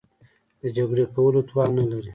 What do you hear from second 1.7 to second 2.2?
نه لري.